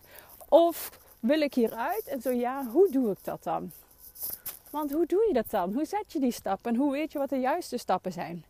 of 0.48 0.90
wil 1.20 1.40
ik 1.40 1.54
hieruit? 1.54 2.06
En 2.06 2.20
zo 2.20 2.30
ja, 2.30 2.66
hoe 2.66 2.90
doe 2.90 3.10
ik 3.10 3.24
dat 3.24 3.42
dan? 3.42 3.70
Want 4.70 4.92
hoe 4.92 5.06
doe 5.06 5.24
je 5.28 5.32
dat 5.32 5.50
dan? 5.50 5.72
Hoe 5.72 5.84
zet 5.84 6.12
je 6.12 6.20
die 6.20 6.32
stappen 6.32 6.72
en 6.72 6.78
hoe 6.78 6.92
weet 6.92 7.12
je 7.12 7.18
wat 7.18 7.28
de 7.28 7.40
juiste 7.40 7.78
stappen 7.78 8.12
zijn? 8.12 8.44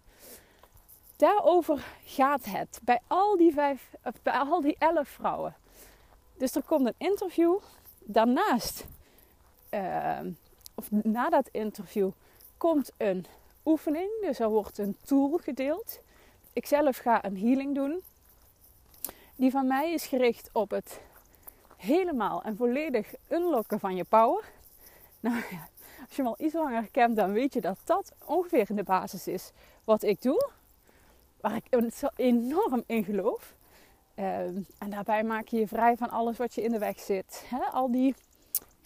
Daarover 1.17 1.85
gaat 2.05 2.45
het 2.45 2.81
bij 2.83 2.99
al 3.07 3.37
die 3.37 3.53
vijf, 3.53 3.91
bij 4.23 4.33
al 4.33 4.61
die 4.61 4.77
elf 4.79 5.09
vrouwen. 5.09 5.57
Dus 6.37 6.55
er 6.55 6.63
komt 6.63 6.87
een 6.87 6.95
interview. 7.09 7.59
Daarnaast 7.99 8.85
ehm, 9.69 10.31
of 10.75 10.91
na 10.91 11.29
dat 11.29 11.49
interview 11.53 12.11
komt 12.57 12.93
een 12.97 13.27
oefening. 13.71 14.11
Dus 14.21 14.39
er 14.39 14.49
wordt 14.49 14.79
een 14.79 14.97
tool 15.05 15.39
gedeeld. 15.43 16.01
Ik 16.53 16.67
zelf 16.67 16.97
ga 16.97 17.25
een 17.25 17.39
healing 17.39 17.75
doen. 17.75 18.03
Die 19.37 19.51
van 19.51 19.67
mij 19.67 19.93
is 19.93 20.07
gericht 20.07 20.51
op 20.53 20.71
het 20.71 21.01
helemaal 21.77 22.43
en 22.43 22.57
volledig 22.57 23.15
unlocken 23.29 23.81
van 23.81 23.97
je 23.97 24.05
power. 24.05 24.45
Nou 25.21 25.37
ja, 25.51 25.69
als 26.07 26.17
je 26.17 26.23
me 26.23 26.29
al 26.29 26.37
iets 26.39 26.55
langer 26.55 26.89
kent, 26.91 27.17
dan 27.17 27.33
weet 27.33 27.55
je 27.55 27.61
dat 27.61 27.79
dat 27.85 28.13
ongeveer 28.25 28.67
de 28.69 28.83
basis 28.83 29.27
is 29.27 29.53
wat 29.85 30.03
ik 30.03 30.23
doe. 30.23 30.49
Waar 31.41 31.57
ik 31.57 31.93
enorm 32.17 32.83
in 32.87 33.05
geloof. 33.05 33.55
Ehm, 34.15 34.61
en 34.79 34.91
daarbij 34.91 35.23
maak 35.23 35.49
je 35.49 35.59
je 35.59 35.69
vrij 35.69 35.97
van 35.97 36.11
alles 36.11 36.37
wat 36.37 36.55
je 36.55 36.63
in 36.63 36.71
de 36.71 36.79
weg 36.79 37.01
zit. 37.01 37.45
al 37.73 37.91
die 37.91 38.15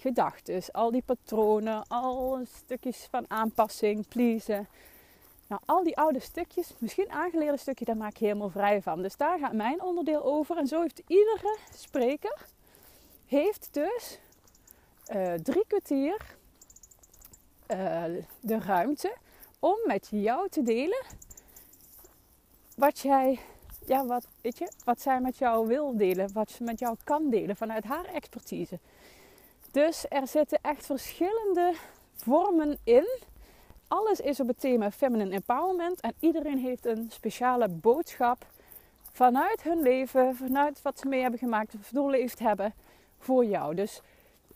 gedachten, 0.05 0.63
al 0.73 0.91
die 0.91 1.03
patronen, 1.03 1.85
al 1.89 2.41
stukjes 2.65 3.09
van 3.11 3.25
aanpassing, 3.29 4.09
pleasen. 4.09 4.69
Nou, 5.47 5.61
al 5.65 5.83
die 5.85 5.97
oude 5.97 6.21
stukjes, 6.21 6.75
misschien 6.79 7.11
aangeleerde 7.11 7.59
stukje, 7.59 7.85
daar 7.85 7.97
maak 7.97 8.17
je 8.17 8.25
helemaal 8.25 8.51
vrij 8.51 8.83
van. 8.83 9.03
Dus 9.03 9.17
daar 9.17 9.39
gaat 9.39 9.53
mijn 9.53 9.83
onderdeel 9.83 10.25
over. 10.25 10.57
En 10.57 10.67
zo 10.67 10.81
heeft 10.81 11.03
iedere 11.07 11.59
spreker 11.75 12.47
heeft 13.27 13.69
dus 13.71 14.19
uh, 15.15 15.33
drie 15.33 15.65
kwartier 15.67 16.37
uh, 17.69 18.05
de 18.41 18.59
ruimte 18.59 19.15
om 19.59 19.77
met 19.87 20.09
jou 20.11 20.49
te 20.49 20.63
delen 20.63 21.05
wat 22.77 22.99
jij, 22.99 23.39
ja, 23.87 24.07
wat, 24.07 24.27
weet 24.41 24.59
je, 24.59 24.71
wat 24.85 25.01
zij 25.01 25.21
met 25.21 25.39
jou 25.39 25.67
wil 25.67 25.97
delen, 25.97 26.33
wat 26.33 26.51
ze 26.51 26.63
met 26.63 26.79
jou 26.79 26.97
kan 27.05 27.31
delen 27.31 27.57
vanuit 27.57 27.85
haar 27.85 28.05
expertise. 28.05 28.79
Dus 29.75 30.05
er 30.09 30.27
zitten 30.27 30.59
echt 30.63 30.87
verschillende 30.87 31.73
vormen 32.15 32.79
in. 32.85 33.09
Alles 33.89 34.21
is 34.21 34.41
op 34.41 34.47
het 34.47 34.61
thema 34.61 34.91
feminine 34.91 35.35
empowerment 35.35 36.01
en 36.01 36.15
iedereen 36.21 36.59
heeft 36.59 36.87
een 36.87 37.07
speciale 37.11 37.69
boodschap 37.69 38.47
vanuit 39.13 39.63
hun 39.63 39.83
leven, 39.83 40.37
vanuit 40.37 40.83
wat 40.83 40.99
ze 40.99 41.09
mee 41.09 41.21
hebben 41.21 41.39
gemaakt 41.39 41.75
of 41.75 41.89
doorleefd 41.89 42.39
hebben 42.39 42.75
voor 43.19 43.45
jou. 43.45 43.75
Dus 43.75 44.01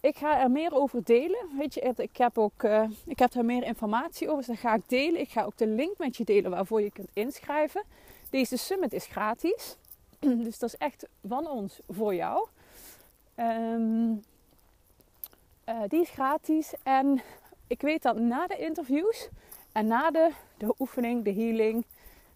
ik 0.00 0.16
ga 0.16 0.40
er 0.40 0.50
meer 0.50 0.74
over 0.74 1.04
delen. 1.04 1.56
Weet 1.56 1.74
je, 1.74 1.80
ik 1.96 2.16
heb, 2.16 2.38
ook, 2.38 2.62
uh, 2.62 2.90
ik 3.06 3.18
heb 3.18 3.34
er 3.34 3.44
meer 3.44 3.64
informatie 3.64 4.26
over, 4.28 4.38
dus 4.38 4.46
dat 4.46 4.58
ga 4.58 4.74
ik 4.74 4.88
delen. 4.88 5.20
Ik 5.20 5.30
ga 5.30 5.44
ook 5.44 5.56
de 5.56 5.66
link 5.66 5.98
met 5.98 6.16
je 6.16 6.24
delen 6.24 6.50
waarvoor 6.50 6.82
je 6.82 6.90
kunt 6.90 7.10
inschrijven. 7.12 7.82
Deze 8.30 8.56
summit 8.56 8.92
is 8.92 9.06
gratis, 9.06 9.76
dus 10.18 10.58
dat 10.58 10.68
is 10.68 10.76
echt 10.76 11.06
van 11.28 11.48
ons 11.48 11.80
voor 11.88 12.14
jou. 12.14 12.48
Ehm, 13.34 14.12
eh, 15.68 15.80
die 15.88 16.00
is 16.00 16.10
gratis 16.10 16.74
en 16.82 17.20
ik 17.66 17.80
weet 17.80 18.02
dat 18.02 18.18
na 18.18 18.46
de 18.46 18.56
interviews 18.56 19.28
en 19.72 19.86
na 19.86 20.10
de, 20.10 20.30
de 20.56 20.74
oefening, 20.78 21.24
de 21.24 21.32
healing, 21.32 21.84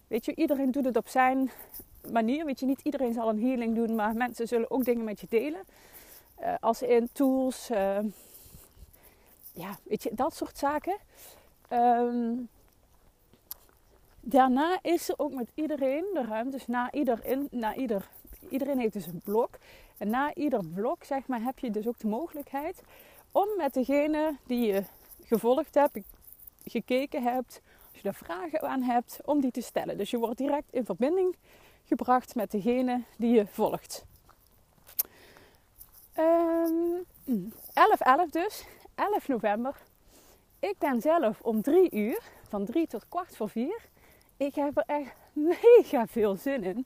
weet 0.07 0.25
je, 0.25 0.35
iedereen 0.35 0.71
doet 0.71 0.85
het 0.85 0.97
op 0.97 1.07
zijn 1.07 1.51
manier. 2.11 2.45
Weet 2.45 2.59
je, 2.59 2.65
niet 2.65 2.81
iedereen 2.83 3.13
zal 3.13 3.29
een 3.29 3.41
healing 3.41 3.75
doen, 3.75 3.95
maar 3.95 4.15
mensen 4.15 4.47
zullen 4.47 4.71
ook 4.71 4.85
dingen 4.85 5.03
met 5.03 5.19
je 5.19 5.27
delen. 5.29 5.61
Uh, 6.41 6.53
als 6.59 6.81
in 6.81 7.09
tools, 7.11 7.71
uh, 7.71 7.99
ja, 9.53 9.77
weet 9.83 10.03
je, 10.03 10.09
dat 10.13 10.35
soort 10.35 10.57
zaken. 10.57 10.97
Um, 11.71 12.49
daarna 14.19 14.79
is 14.81 15.09
er 15.09 15.15
ook 15.17 15.33
met 15.33 15.51
iedereen 15.53 16.05
de 16.13 16.23
ruimte. 16.23 16.57
Dus 16.57 16.67
na 16.67 16.91
ieder, 16.91 17.25
in, 17.25 17.47
na 17.51 17.75
ieder, 17.75 18.09
iedereen 18.49 18.79
heeft 18.79 18.93
dus 18.93 19.07
een 19.07 19.21
blok. 19.23 19.49
En 19.97 20.09
na 20.09 20.33
ieder 20.33 20.65
blok, 20.65 21.03
zeg 21.03 21.27
maar, 21.27 21.41
heb 21.41 21.59
je 21.59 21.71
dus 21.71 21.87
ook 21.87 21.99
de 21.99 22.07
mogelijkheid 22.07 22.81
om 23.33 23.47
met 23.57 23.73
degene 23.73 24.37
die 24.45 24.65
je 24.65 24.83
gevolgd 25.23 25.75
hebt, 25.75 25.99
gekeken 26.65 27.23
hebt, 27.23 27.61
als 27.91 27.95
je 27.95 28.01
daar 28.01 28.13
vragen 28.13 28.61
aan 28.61 28.81
hebt, 28.81 29.19
om 29.25 29.41
die 29.41 29.51
te 29.51 29.61
stellen. 29.61 29.97
Dus 29.97 30.11
je 30.11 30.17
wordt 30.17 30.37
direct 30.37 30.71
in 30.73 30.85
verbinding 30.85 31.35
gebracht 31.85 32.35
met 32.35 32.51
degene 32.51 33.03
die 33.17 33.33
je 33.33 33.45
volgt. 33.47 34.05
11-11 36.15 36.15
um, 36.15 37.05
dus, 38.29 38.65
11 38.95 39.27
november. 39.27 39.75
Ik 40.59 40.75
ben 40.77 41.01
zelf 41.01 41.41
om 41.41 41.61
3 41.61 41.91
uur, 41.91 42.21
van 42.47 42.65
3 42.65 42.87
tot 42.87 43.07
kwart 43.09 43.35
voor 43.35 43.49
4. 43.49 43.85
Ik 44.37 44.55
heb 44.55 44.77
er 44.77 44.83
echt 44.85 45.15
mega 45.33 46.07
veel 46.07 46.35
zin 46.35 46.63
in. 46.63 46.85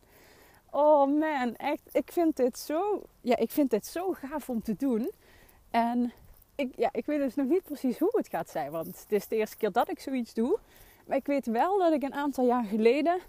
Oh 0.71 1.19
man, 1.19 1.55
echt, 1.55 1.89
ik 1.91 2.11
vind 2.11 2.35
dit 2.35 2.59
zo, 2.59 3.01
ja, 3.21 3.37
ik 3.37 3.51
vind 3.51 3.69
dit 3.69 3.85
zo 3.85 4.13
gaaf 4.13 4.49
om 4.49 4.61
te 4.61 4.75
doen. 4.75 5.11
En 5.69 6.13
ik, 6.57 6.71
ja, 6.75 6.89
ik 6.91 7.05
weet 7.05 7.19
dus 7.19 7.35
nog 7.35 7.47
niet 7.47 7.63
precies 7.63 7.99
hoe 7.99 8.11
het 8.11 8.27
gaat 8.27 8.49
zijn, 8.49 8.71
want 8.71 8.85
het 8.87 9.11
is 9.11 9.27
de 9.27 9.35
eerste 9.35 9.57
keer 9.57 9.71
dat 9.71 9.89
ik 9.89 9.99
zoiets 9.99 10.33
doe. 10.33 10.57
Maar 11.05 11.17
ik 11.17 11.25
weet 11.25 11.45
wel 11.45 11.77
dat 11.77 11.93
ik 11.93 12.03
een 12.03 12.13
aantal 12.13 12.45
jaar 12.45 12.63
geleden, 12.63 13.19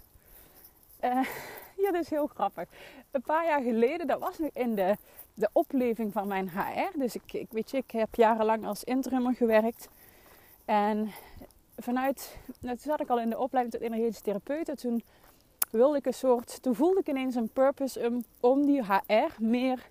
uh, 1.03 1.25
ja, 1.83 1.91
dat 1.91 2.01
is 2.01 2.09
heel 2.09 2.27
grappig. 2.27 2.69
Een 3.11 3.21
paar 3.21 3.45
jaar 3.45 3.61
geleden, 3.61 4.07
dat 4.07 4.19
was 4.19 4.37
nog 4.37 4.49
in 4.53 4.75
de 4.75 4.95
de 5.39 5.49
opleving 5.51 6.13
van 6.13 6.27
mijn 6.27 6.49
HR. 6.49 6.97
Dus 6.97 7.15
ik, 7.15 7.33
ik, 7.33 7.47
weet 7.49 7.71
je, 7.71 7.77
ik 7.77 7.91
heb 7.91 8.15
jarenlang 8.15 8.65
als 8.65 8.83
interimmer 8.83 9.35
gewerkt. 9.35 9.89
En 10.65 11.11
vanuit, 11.77 12.37
nou, 12.59 12.75
toen 12.75 12.91
zat 12.91 12.99
ik 12.99 13.09
al 13.09 13.19
in 13.19 13.29
de 13.29 13.37
opleiding 13.37 13.75
tot 13.75 13.91
energetisch 13.91 14.21
therapeut. 14.21 14.69
En 14.69 14.77
toen 14.77 15.03
wilde 15.69 15.97
ik 15.97 16.05
een 16.05 16.13
soort, 16.13 16.61
toen 16.61 16.75
voelde 16.75 16.99
ik 16.99 17.07
ineens 17.07 17.35
een 17.35 17.49
purpose 17.49 18.07
om, 18.07 18.23
om 18.39 18.65
die 18.65 18.83
HR 18.83 19.43
meer, 19.43 19.89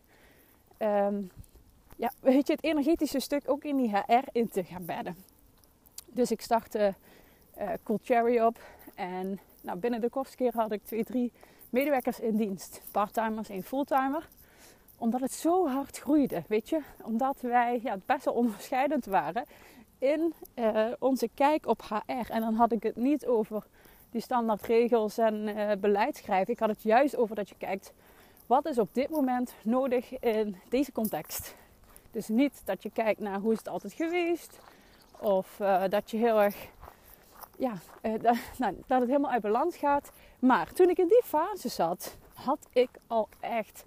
ehm, 0.77 1.23
ja, 1.99 2.13
weet 2.21 2.47
je, 2.47 2.53
het 2.53 2.65
energetische 2.65 3.21
stuk 3.21 3.43
ook 3.47 3.65
in 3.65 3.77
die 3.77 3.91
HR 3.91 4.29
in 4.33 4.49
te 4.49 4.65
gaan 4.65 4.85
bedden. 4.85 5.17
Dus 6.07 6.31
ik 6.31 6.41
startte 6.41 6.95
uh, 7.59 7.71
Cool 7.83 7.99
Cherry 8.03 8.41
op. 8.41 8.61
En 8.95 9.41
nou, 9.61 9.79
binnen 9.79 10.01
de 10.01 10.11
kortste 10.11 10.51
had 10.55 10.73
ik 10.73 10.85
twee, 10.85 11.05
drie 11.05 11.33
medewerkers 11.71 12.21
in 12.21 12.37
dienst. 12.37 12.83
Parttimers 12.91 13.49
en 13.49 13.63
fulltimer 13.63 14.29
omdat 14.99 15.21
het 15.21 15.33
zo 15.33 15.69
hard 15.69 15.99
groeide, 15.99 16.43
weet 16.49 16.69
je. 16.69 16.81
Omdat 17.03 17.41
wij 17.41 17.81
ja, 17.83 17.99
best 18.07 18.25
wel 18.25 18.35
onderscheidend 18.35 19.07
waren 19.07 19.45
in 19.99 20.35
uh, 20.55 20.87
onze 20.99 21.29
kijk 21.35 21.67
op 21.67 21.83
HR. 21.83 22.33
En 22.33 22.41
dan 22.41 22.55
had 22.55 22.73
ik 22.73 22.83
het 22.83 22.97
niet 22.97 23.27
over 23.27 23.67
die 24.11 24.21
standaardregels 24.21 25.19
en 25.19 25.35
uh, 25.35 25.71
beleid 25.81 26.17
schrijven. 26.17 26.53
Ik 26.53 26.59
had 26.59 26.69
het 26.69 26.83
juist 26.83 27.17
over 27.17 27.37
dat 27.37 27.49
je 27.49 27.55
kijkt, 27.59 27.93
wat 28.47 28.67
is 28.67 28.79
op 28.79 28.89
dit 28.93 29.11
moment 29.11 29.55
nodig 29.63 30.19
in 30.19 30.57
deze 30.69 30.93
context. 30.93 31.55
Dus 32.11 32.29
niet 32.29 32.63
dat 32.65 32.83
je 32.83 32.91
kijkt 32.91 33.21
naar 33.21 33.39
hoe 33.39 33.53
is 33.53 33.59
het 33.59 33.69
altijd 33.69 33.93
geweest. 33.93 34.59
Of 35.21 35.59
uh, 35.61 35.83
dat 35.89 36.11
je 36.11 36.17
heel 36.17 36.41
erg, 36.41 36.57
ja, 37.59 37.73
dat, 38.23 38.37
nou, 38.59 38.77
dat 38.87 39.01
het 39.01 39.09
helemaal 39.09 39.31
uit 39.31 39.43
balans 39.43 39.77
gaat. 39.77 40.11
Maar 40.39 40.73
toen 40.73 40.89
ik 40.89 40.99
in 40.99 41.09
die 41.09 41.23
fase 41.25 41.69
zat, 41.69 42.17
had 42.35 42.67
ik 42.73 42.91
al 43.07 43.29
echt 43.41 43.85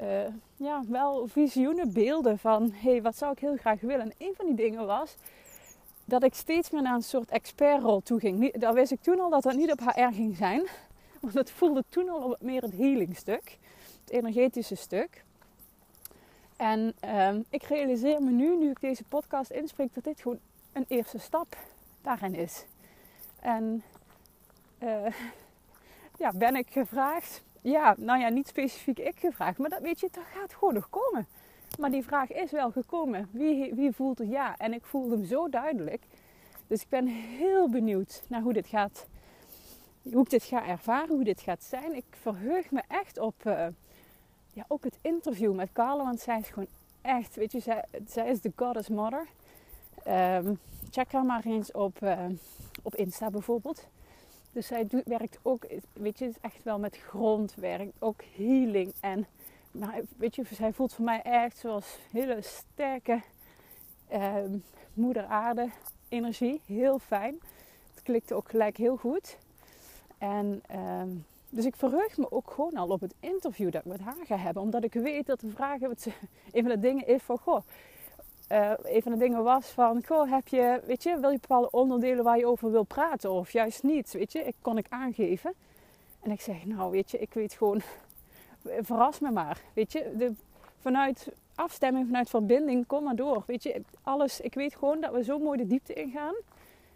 uh, 0.00 0.26
ja, 0.56 0.82
wel 0.88 1.26
visioenen, 1.26 1.92
beelden 1.92 2.38
van 2.38 2.72
hé, 2.72 2.90
hey, 2.90 3.02
wat 3.02 3.16
zou 3.16 3.32
ik 3.32 3.38
heel 3.38 3.56
graag 3.56 3.80
willen. 3.80 4.00
En 4.00 4.12
een 4.18 4.34
van 4.36 4.46
die 4.46 4.54
dingen 4.54 4.86
was 4.86 5.16
dat 6.04 6.22
ik 6.22 6.34
steeds 6.34 6.70
meer 6.70 6.82
naar 6.82 6.94
een 6.94 7.02
soort 7.02 7.30
expertrol 7.30 8.00
toe 8.00 8.20
ging. 8.20 8.52
Daar 8.52 8.74
wist 8.74 8.92
ik 8.92 9.02
toen 9.02 9.20
al 9.20 9.30
dat 9.30 9.42
dat 9.42 9.54
niet 9.54 9.72
op 9.72 9.80
HR 9.80 10.12
ging 10.12 10.36
zijn. 10.36 10.66
Want 11.20 11.34
het 11.34 11.50
voelde 11.50 11.84
toen 11.88 12.08
al 12.08 12.36
meer 12.40 12.62
het 12.62 12.72
healingstuk. 12.72 13.58
Het 14.04 14.10
energetische 14.10 14.74
stuk. 14.74 15.24
En 16.58 16.94
uh, 17.04 17.34
ik 17.50 17.62
realiseer 17.62 18.22
me 18.22 18.30
nu, 18.30 18.56
nu 18.56 18.70
ik 18.70 18.80
deze 18.80 19.04
podcast 19.04 19.50
inspreek, 19.50 19.94
dat 19.94 20.04
dit 20.04 20.20
gewoon 20.20 20.38
een 20.72 20.84
eerste 20.88 21.18
stap 21.18 21.56
daarin 22.02 22.34
is. 22.34 22.64
En 23.40 23.82
uh, 24.82 25.06
ja, 26.22 26.32
ben 26.32 26.56
ik 26.56 26.70
gevraagd 26.70 27.42
ja, 27.60 27.94
nou 27.98 28.20
ja, 28.20 28.28
niet 28.28 28.48
specifiek 28.48 28.98
ik 28.98 29.18
gevraagd, 29.18 29.58
maar 29.58 29.70
dat 29.70 29.80
weet 29.80 30.00
je, 30.00 30.08
dat 30.12 30.24
gaat 30.24 30.54
gewoon 30.54 30.74
nog 30.74 30.90
komen. 30.90 31.26
Maar 31.78 31.90
die 31.90 32.04
vraag 32.04 32.32
is 32.32 32.50
wel 32.50 32.70
gekomen. 32.70 33.28
Wie, 33.30 33.74
wie 33.74 33.92
voelt 33.92 34.20
er 34.20 34.26
ja? 34.26 34.56
En 34.56 34.72
ik 34.72 34.84
voelde 34.84 35.16
hem 35.16 35.24
zo 35.24 35.48
duidelijk. 35.48 36.02
Dus 36.66 36.82
ik 36.82 36.88
ben 36.88 37.06
heel 37.06 37.68
benieuwd 37.68 38.22
naar 38.28 38.40
hoe 38.40 38.52
dit 38.52 38.66
gaat. 38.66 39.06
Hoe 40.02 40.22
ik 40.22 40.30
dit 40.30 40.42
ga 40.42 40.66
ervaren, 40.66 41.14
hoe 41.14 41.24
dit 41.24 41.40
gaat 41.40 41.62
zijn. 41.64 41.94
Ik 41.94 42.04
verheug 42.10 42.70
me 42.70 42.82
echt 42.88 43.18
op 43.18 43.34
uh, 43.46 43.66
ja, 44.58 44.64
ook 44.68 44.84
het 44.84 44.98
interview 45.00 45.54
met 45.54 45.72
Carla. 45.72 46.04
Want 46.04 46.20
zij 46.20 46.38
is 46.38 46.48
gewoon 46.48 46.68
echt, 47.00 47.36
weet 47.36 47.52
je, 47.52 47.60
zij, 47.60 47.84
zij 48.06 48.30
is 48.30 48.40
de 48.40 48.52
goddess 48.56 48.88
mother. 48.88 49.26
Um, 50.08 50.58
check 50.90 51.12
haar 51.12 51.24
maar 51.24 51.44
eens 51.44 51.72
op, 51.72 52.02
uh, 52.02 52.24
op 52.82 52.94
Insta 52.94 53.30
bijvoorbeeld. 53.30 53.86
Dus 54.52 54.66
zij 54.66 54.86
doet, 54.86 55.04
werkt 55.04 55.38
ook, 55.42 55.66
weet 55.92 56.18
je, 56.18 56.32
echt 56.40 56.62
wel 56.62 56.78
met 56.78 56.96
grondwerk, 56.96 57.90
ook 57.98 58.22
healing. 58.36 58.92
En 59.00 59.26
maar, 59.70 60.00
weet 60.16 60.34
je, 60.34 60.44
zij 60.52 60.72
voelt 60.72 60.94
voor 60.94 61.04
mij 61.04 61.22
echt 61.22 61.58
zoals 61.58 61.98
hele 62.12 62.38
sterke 62.42 63.20
eh, 64.08 64.34
moeder 64.94 65.24
aarde 65.24 65.70
energie. 66.08 66.60
Heel 66.66 66.98
fijn. 66.98 67.40
Het 67.94 68.02
klikte 68.02 68.34
ook 68.34 68.50
gelijk 68.50 68.76
heel 68.76 68.96
goed. 68.96 69.38
En 70.18 70.62
ehm, 70.66 71.08
dus 71.50 71.64
ik 71.64 71.76
verheug 71.76 72.16
me 72.16 72.30
ook 72.30 72.50
gewoon 72.50 72.76
al 72.76 72.88
op 72.88 73.00
het 73.00 73.14
interview 73.20 73.72
dat 73.72 73.84
ik 73.84 73.90
met 73.90 74.00
haar 74.00 74.26
ga 74.26 74.36
hebben. 74.36 74.62
Omdat 74.62 74.84
ik 74.84 74.92
weet 74.92 75.26
dat 75.26 75.40
de 75.40 75.50
vragen, 75.50 75.90
een 76.52 76.62
van 76.62 76.68
de 76.68 76.78
dingen 76.78 77.06
is 77.06 77.22
van, 77.22 77.38
goh, 77.38 77.62
uh, 78.52 78.72
een 78.82 79.02
van 79.02 79.12
de 79.12 79.18
dingen 79.18 79.42
was 79.42 79.66
van, 79.66 80.04
goh, 80.06 80.30
heb 80.30 80.48
je, 80.48 80.80
weet 80.86 81.02
je, 81.02 81.20
wil 81.20 81.30
je 81.30 81.38
bepaalde 81.40 81.70
onderdelen 81.70 82.24
waar 82.24 82.38
je 82.38 82.46
over 82.46 82.70
wil 82.70 82.84
praten 82.84 83.30
of 83.30 83.52
juist 83.52 83.82
niet, 83.82 84.12
weet 84.12 84.32
je, 84.32 84.44
ik 84.44 84.54
kon 84.60 84.78
ik 84.78 84.86
aangeven. 84.88 85.52
En 86.20 86.30
ik 86.30 86.40
zeg, 86.40 86.64
nou, 86.64 86.90
weet 86.90 87.10
je, 87.10 87.18
ik 87.18 87.34
weet 87.34 87.52
gewoon, 87.52 87.80
verras 88.80 89.18
me 89.18 89.30
maar, 89.30 89.60
weet 89.74 89.92
je, 89.92 90.32
vanuit 90.80 91.28
afstemming, 91.54 92.06
vanuit 92.06 92.30
verbinding, 92.30 92.86
kom 92.86 93.04
maar 93.04 93.16
door, 93.16 93.42
weet 93.46 93.62
je, 93.62 93.82
alles, 94.02 94.40
ik 94.40 94.54
weet 94.54 94.74
gewoon 94.74 95.00
dat 95.00 95.12
we 95.12 95.24
zo 95.24 95.38
mooi 95.38 95.58
de 95.58 95.66
diepte 95.66 95.92
ingaan, 95.92 96.34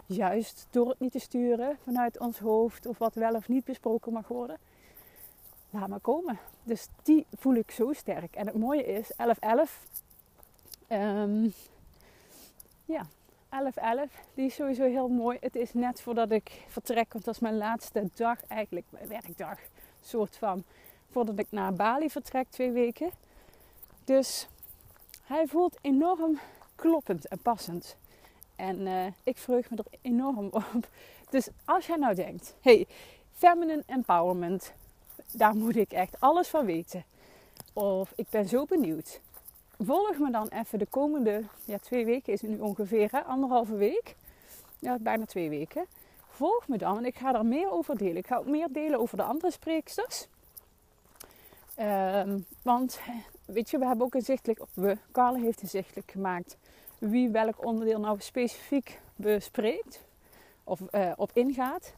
juist 0.06 0.66
door 0.70 0.88
het 0.88 1.00
niet 1.00 1.12
te 1.12 1.18
sturen 1.18 1.78
vanuit 1.82 2.18
ons 2.18 2.38
hoofd 2.38 2.86
of 2.86 2.98
wat 2.98 3.14
wel 3.14 3.34
of 3.34 3.48
niet 3.48 3.64
besproken 3.64 4.12
mag 4.12 4.28
worden. 4.28 4.58
Laat 5.70 5.88
maar 5.88 6.00
komen. 6.00 6.38
Dus 6.62 6.86
die 7.02 7.26
voel 7.36 7.54
ik 7.54 7.70
zo 7.70 7.92
sterk. 7.92 8.34
En 8.34 8.46
het 8.46 8.56
mooie 8.56 8.84
is, 8.84 9.12
11-11 9.12 10.02
Um, 10.92 11.52
ja, 12.84 13.06
11-11. 13.48 14.10
Die 14.34 14.46
is 14.46 14.54
sowieso 14.54 14.84
heel 14.84 15.08
mooi. 15.08 15.38
Het 15.40 15.56
is 15.56 15.72
net 15.72 16.00
voordat 16.00 16.30
ik 16.30 16.64
vertrek, 16.68 17.12
want 17.12 17.24
dat 17.24 17.34
is 17.34 17.40
mijn 17.40 17.56
laatste 17.56 18.10
dag, 18.14 18.46
eigenlijk 18.46 18.86
mijn 18.90 19.08
werkdag, 19.08 19.58
soort 20.00 20.36
van. 20.36 20.64
Voordat 21.10 21.38
ik 21.38 21.46
naar 21.50 21.72
Bali 21.72 22.10
vertrek, 22.10 22.46
twee 22.50 22.70
weken. 22.70 23.10
Dus 24.04 24.48
hij 25.22 25.46
voelt 25.46 25.78
enorm 25.80 26.38
kloppend 26.74 27.28
en 27.28 27.38
passend. 27.38 27.96
En 28.62 28.80
uh, 28.80 29.06
ik 29.22 29.36
verheug 29.36 29.70
me 29.70 29.76
er 29.76 29.98
enorm 30.00 30.48
op. 30.52 30.88
Dus 31.30 31.48
als 31.64 31.86
jij 31.86 31.96
nou 31.96 32.14
denkt, 32.14 32.54
hey, 32.60 32.86
feminine 33.32 33.82
empowerment, 33.86 34.72
daar 35.32 35.56
moet 35.56 35.76
ik 35.76 35.92
echt 35.92 36.20
alles 36.20 36.48
van 36.48 36.64
weten. 36.64 37.04
Of 37.72 38.12
ik 38.16 38.26
ben 38.30 38.48
zo 38.48 38.64
benieuwd 38.64 39.20
volg 39.84 40.18
me 40.18 40.30
dan 40.30 40.48
even 40.48 40.78
de 40.78 40.86
komende 40.86 41.42
ja, 41.64 41.78
twee 41.78 42.04
weken 42.04 42.32
is 42.32 42.40
het 42.40 42.50
nu 42.50 42.58
ongeveer, 42.58 43.08
hè, 43.10 43.20
anderhalve 43.20 43.74
week. 43.74 44.16
Ja, 44.78 44.98
bijna 44.98 45.24
twee 45.24 45.48
weken. 45.48 45.86
Volg 46.28 46.68
me 46.68 46.78
dan 46.78 46.96
en 46.96 47.04
ik 47.04 47.16
ga 47.16 47.34
er 47.34 47.46
meer 47.46 47.70
over 47.70 47.96
delen. 47.96 48.16
Ik 48.16 48.26
ga 48.26 48.36
ook 48.36 48.46
meer 48.46 48.68
delen 48.70 49.00
over 49.00 49.16
de 49.16 49.22
andere 49.22 49.52
spreeksters. 49.52 50.26
Um, 51.78 52.46
want 52.62 53.00
weet 53.44 53.70
je, 53.70 53.78
we 53.78 53.86
hebben 53.86 54.06
ook 54.06 54.14
inzichtelijk, 54.14 54.60
we, 54.74 54.96
Carla 55.12 55.38
heeft 55.38 55.62
inzichtelijk 55.62 56.10
gemaakt 56.10 56.56
wie 57.10 57.30
welk 57.30 57.64
onderdeel 57.64 58.00
nou 58.00 58.20
specifiek 58.20 59.00
bespreekt 59.16 60.04
of 60.64 60.80
uh, 60.92 61.12
op 61.16 61.30
ingaat. 61.34 61.94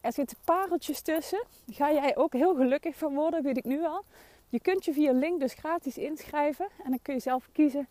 Er 0.00 0.12
zitten 0.12 0.36
pareltjes 0.44 1.00
tussen. 1.00 1.44
Ga 1.70 1.92
jij 1.92 2.16
ook 2.16 2.32
heel 2.32 2.54
gelukkig 2.54 2.96
van 2.96 3.14
worden, 3.14 3.42
weet 3.42 3.56
ik 3.56 3.64
nu 3.64 3.84
al. 3.84 4.04
Je 4.48 4.60
kunt 4.60 4.84
je 4.84 4.92
via 4.92 5.12
link 5.12 5.40
dus 5.40 5.54
gratis 5.54 5.98
inschrijven 5.98 6.68
en 6.84 6.90
dan 6.90 6.98
kun 7.02 7.14
je 7.14 7.20
zelf 7.20 7.48
kiezen, 7.52 7.88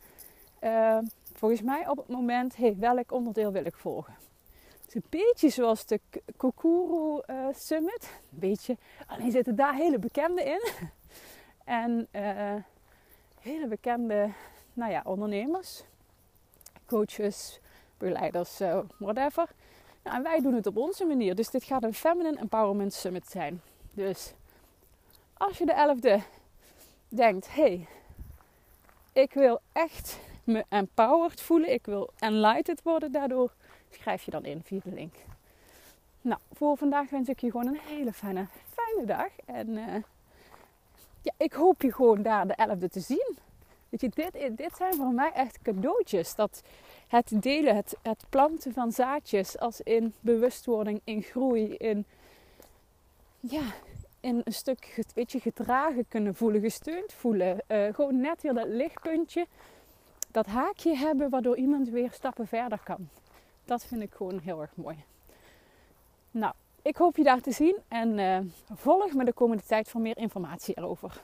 uh, 0.64 0.98
volgens 1.34 1.62
mij 1.62 1.88
op 1.88 1.98
het 1.98 2.08
moment, 2.08 2.56
hey, 2.56 2.76
welk 2.78 3.12
onderdeel 3.12 3.52
wil 3.52 3.66
ik 3.66 3.76
volgen. 3.76 4.16
Het 4.82 4.88
is 4.88 4.94
een 4.94 5.04
beetje 5.10 5.50
zoals 5.50 5.86
de 5.86 6.00
Kokuru 6.38 7.22
uh, 7.28 7.48
Summit. 7.54 8.20
Een 8.32 8.40
beetje, 8.40 8.78
alleen 9.08 9.32
zitten 9.32 9.56
daar 9.56 9.76
hele 9.76 10.00
bekende 10.00 10.44
in. 10.44 10.62
en 11.82 12.08
hele 13.40 13.68
bekende 13.68 14.30
nou 14.74 14.92
ja, 14.92 15.02
ondernemers, 15.06 15.84
coaches, 16.86 17.60
begeleiders, 17.98 18.60
whatever. 18.98 19.48
Nou, 20.04 20.18
en 20.18 20.24
wij 20.24 20.42
doen 20.42 20.54
het 20.54 20.68
op 20.68 20.78
onze 20.78 21.06
manier. 21.06 21.36
Dus 21.36 21.50
dit 21.50 21.64
gaat 21.64 21.84
een 21.84 21.94
Feminine 21.94 22.40
Empowerment 22.40 22.94
Summit 22.94 23.28
zijn. 23.28 23.62
Dus 23.94 24.34
als 25.34 25.58
je 25.58 25.66
de 25.66 25.96
11e 25.98 26.24
denkt: 27.08 27.54
hé, 27.54 27.62
hey, 27.62 27.88
ik 29.14 29.34
wil 29.34 29.62
echt 29.72 30.20
me 30.44 30.66
empowered 30.70 31.42
voelen, 31.42 31.74
ik 31.74 31.86
wil 31.86 32.10
enlightened 32.20 32.82
worden 32.84 33.12
daardoor, 33.12 33.54
schrijf 33.90 34.24
je 34.24 34.32
dan 34.32 34.46
in 34.46 34.62
via 34.64 34.80
de 34.84 34.94
link. 34.94 35.16
Nou, 36.22 36.40
voor 36.52 36.78
vandaag 36.78 37.10
wens 37.10 37.30
ik 37.30 37.40
je 37.40 37.52
gewoon 37.52 37.68
een 37.68 37.80
hele 37.80 38.14
fijne, 38.14 38.48
fijne 38.74 39.06
dag. 39.06 39.30
En 39.46 39.70
uh, 39.70 39.96
ja, 41.22 41.34
ik 41.38 41.54
hoop 41.54 41.82
je 41.82 41.94
gewoon 41.94 42.22
daar 42.22 42.48
de 42.48 42.68
11e 42.70 42.92
te 42.92 43.00
zien. 43.00 43.38
Je, 43.98 44.10
dit, 44.10 44.58
dit 44.58 44.76
zijn 44.76 44.94
voor 44.94 45.14
mij 45.14 45.32
echt 45.32 45.62
cadeautjes. 45.62 46.36
Dat 46.36 46.62
het 47.08 47.32
delen, 47.42 47.76
het, 47.76 48.26
planten 48.30 48.74
van 48.74 48.92
zaadjes 48.92 49.60
als 49.60 49.82
in 49.82 50.14
bewustwording, 50.20 51.02
in 51.04 51.22
groei, 51.22 51.76
in 51.76 52.06
ja, 53.40 53.62
in 54.20 54.42
een 54.44 54.54
stuk 54.54 55.04
weet 55.14 55.32
je, 55.32 55.40
gedragen 55.40 56.06
kunnen 56.08 56.36
voelen, 56.36 56.62
gesteund 56.62 57.14
voelen. 57.14 57.64
Uh, 57.68 57.94
gewoon 57.94 58.20
net 58.20 58.42
weer 58.42 58.54
dat 58.54 58.68
lichtpuntje, 58.68 59.48
dat 60.32 60.46
haakje 60.46 60.96
hebben 60.96 61.30
waardoor 61.30 61.58
iemand 61.58 61.90
weer 61.90 62.12
stappen 62.12 62.48
verder 62.48 62.80
kan. 62.84 63.10
Dat 63.66 63.86
vind 63.86 64.02
ik 64.02 64.14
gewoon 64.14 64.40
heel 64.40 64.62
erg 64.62 64.76
mooi. 64.76 65.04
Nou, 66.32 66.54
ik 66.82 66.96
hoop 66.96 67.18
je 67.18 67.24
daar 67.24 67.42
te 67.42 67.52
zien 67.52 67.78
en 67.88 68.18
uh, 68.18 68.40
volg 68.74 69.14
me 69.14 69.26
de 69.26 69.34
komende 69.34 69.64
tijd 69.64 69.90
voor 69.90 70.02
meer 70.02 70.18
informatie 70.18 70.78
erover. 70.78 71.24